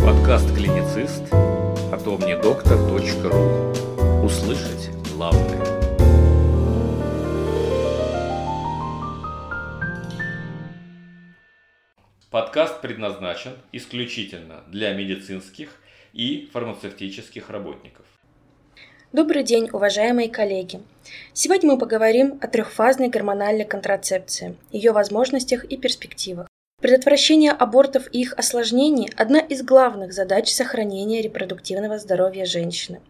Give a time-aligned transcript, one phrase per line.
[0.00, 1.22] Подкаст «Клиницист»
[1.92, 5.64] от omnidoктор.ру Услышать главное.
[12.30, 15.80] Подкаст предназначен исключительно для медицинских
[16.12, 18.04] и фармацевтических работников.
[19.12, 20.80] Добрый день, уважаемые коллеги!
[21.32, 26.48] Сегодня мы поговорим о трехфазной гормональной контрацепции, ее возможностях и перспективах.
[26.78, 33.00] Предотвращение абортов и их осложнений– одна из главных задач сохранения репродуктивного здоровья женщины.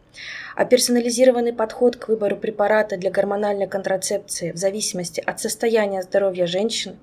[0.54, 6.94] А персонализированный подход к выбору препарата для гормональной контрацепции в зависимости от состояния здоровья женщины,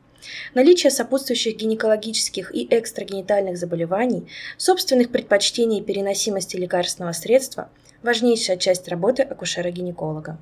[0.54, 7.70] наличие сопутствующих гинекологических и экстрагенитальных заболеваний, собственных предпочтений и переносимости лекарственного средства–
[8.04, 10.38] важнейшая часть работы акушера-гинеколога.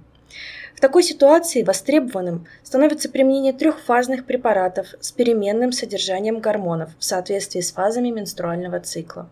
[0.76, 7.72] В такой ситуации востребованным становится применение трехфазных препаратов с переменным содержанием гормонов в соответствии с
[7.72, 9.30] фазами менструального цикла.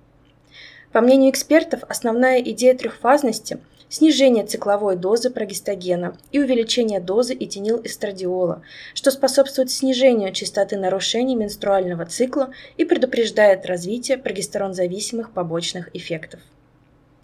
[0.92, 8.62] По мнению экспертов, основная идея трехфазности– снижение цикловой дозы прогестогена и увеличение дозы этинилэстрадиола,
[8.94, 16.40] что способствует снижению частоты нарушений менструального цикла и предупреждает развитие прогестерон-зависимых побочных эффектов.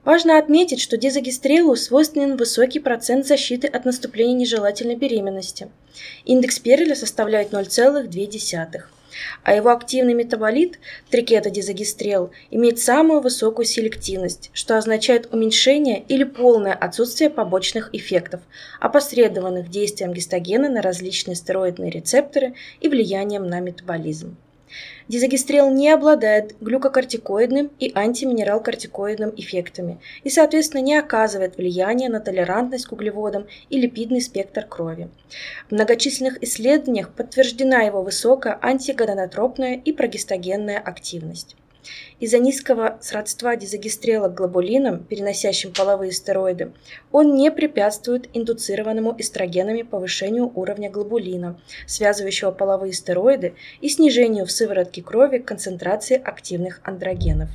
[0.06, 5.67] Важно отметить, что дезагистрелу свойственен высокий процент защиты от наступления нежелательной беременности.
[6.25, 8.83] Индекс Переля составляет 0,2,
[9.44, 10.78] а его активный метаболит,
[11.09, 18.42] трикетодезагистрел, имеет самую высокую селективность, что означает уменьшение или полное отсутствие побочных эффектов,
[18.80, 24.38] опосредованных действием гистогена на различные стероидные рецепторы и влиянием на метаболизм.
[25.08, 32.91] Дизогестрел не обладает глюкокортикоидным и антиминералкортикоидным эффектами и, соответственно, не оказывает влияния на толерантность к
[32.91, 35.09] углеводам и липидный спектр крови.
[35.69, 41.55] В многочисленных исследованиях подтверждена его высокая антигонадотропная и прогестогенная активность.
[42.19, 46.72] Из-за низкого сродства дизогестрела к глобулинам, переносящим половые стероиды,
[47.11, 55.02] он не препятствует индуцированному эстрогенами повышению уровня глобулина, связывающего половые стероиды, и снижению в сыворотке
[55.02, 57.49] крови концентрации активных андрогенов.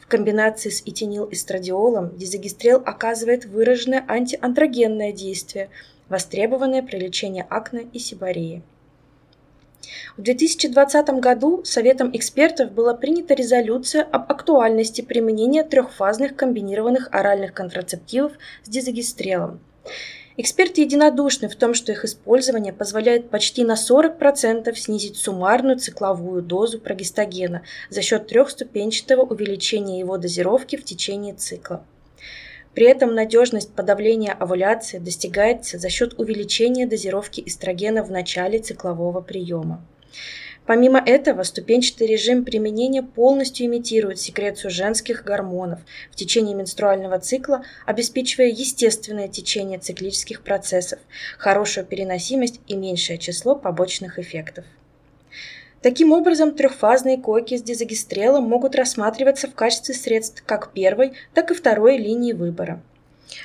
[0.00, 5.70] В комбинации с этинилэстрадиолом дизогестрел оказывает выраженное антиандрогенное действие,
[6.10, 8.62] востребованное при лечении акне и сибореи.
[10.16, 18.32] В 2020 году Советом экспертов была принята резолюция об актуальности применения трехфазных комбинированных оральных контрацептивов
[18.62, 19.60] с дизогестрелом.
[20.36, 26.80] Эксперты единодушны в том, что их использование позволяет почти на 40% снизить суммарную цикловую дозу
[26.80, 31.84] прогестогена за счет трехступенчатого увеличения его дозировки в течение цикла.
[32.74, 39.86] При этом надежность подавления овуляции достигается за счет увеличения дозировки эстрогена в начале циклового приема.
[40.66, 45.80] Помимо этого, ступенчатый режим применения полностью имитирует секрецию женских гормонов
[46.10, 50.98] в течение менструального цикла, обеспечивая естественное течение циклических процессов,
[51.36, 54.64] хорошую переносимость и меньшее число побочных эффектов.
[55.84, 61.54] Таким образом, трехфазные койки с дезогестрелом могут рассматриваться в качестве средств как первой, так и
[61.54, 62.82] второй линии выбора.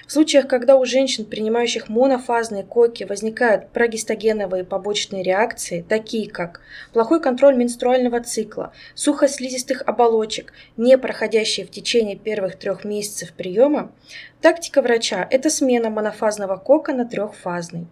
[0.07, 6.61] В случаях, когда у женщин, принимающих монофазные койки, возникают прогестогеновые побочные реакции, такие как
[6.93, 13.91] плохой контроль менструального цикла, сухослизистых оболочек, не проходящие в течение первых трех месяцев приема,
[14.39, 17.87] тактика врача– это смена монофазного кока на трехфазный.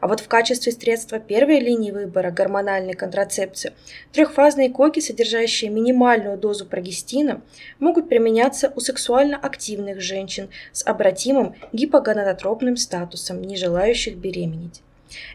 [0.00, 3.72] А вот в качестве средства первой линии выбора гормональной контрацепции
[4.12, 7.42] трехфазные коки, содержащие минимальную дозу прогестина,
[7.78, 14.82] могут применяться у сексуально активных женщин с обратимым гипогонадотропным статусом, не желающих беременеть.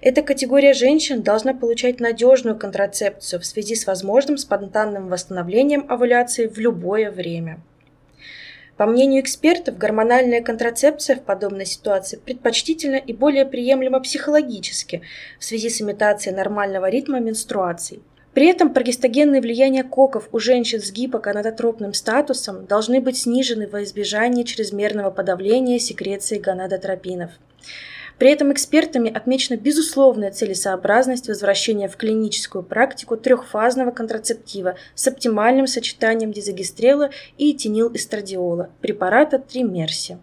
[0.02, 6.58] Эта категория женщин должна получать надежную контрацепцию в связи с возможным спонтанным восстановлением овуляции в
[6.60, 7.60] любое время.
[8.78, 15.04] По мнению экспертов, гормональная контрацепция в подобной ситуации предпочтительна и более приемлема психологически
[15.40, 18.02] в связи с имитацией нормального ритма менструаций.
[18.34, 24.44] При этом прогестогенные влияния коков у женщин с гипоконадотропным статусом должны быть снижены во избежание
[24.44, 27.30] чрезмерного подавления секреции гонадотропинов.
[28.18, 36.32] При этом экспертами отмечена безусловная целесообразность возвращения в клиническую практику трехфазного контрацептива с оптимальным сочетанием
[36.32, 40.20] дизогестрела и этинилэстрадиола, препарата Тримерси.